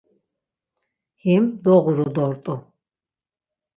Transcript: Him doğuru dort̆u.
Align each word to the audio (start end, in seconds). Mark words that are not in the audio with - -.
Him 1.23 1.43
doğuru 1.63 2.07
dort̆u. 2.15 2.55